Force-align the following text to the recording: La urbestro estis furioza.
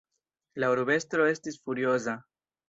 La 0.63 0.69
urbestro 0.75 1.27
estis 1.33 1.61
furioza. 1.67 2.17